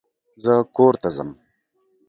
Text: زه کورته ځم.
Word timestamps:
زه 0.43 0.53
کورته 0.75 1.09
ځم. 1.15 1.29